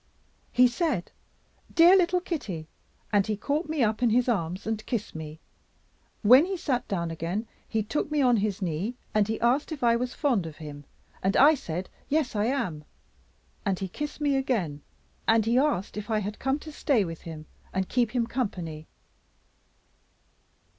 [0.51, 1.11] "He said,
[1.71, 2.67] 'Dear little Kitty,'
[3.13, 5.39] and he caught me up in his arms and kissed me.
[6.23, 9.83] When he sat down again he took me on his knee, and he asked if
[9.83, 10.85] I was fond of him,
[11.21, 12.83] and I said, 'Yes, I am,'
[13.63, 14.81] and he kissed me again,
[15.27, 18.87] and he asked if I had come to stay with him and keep him company.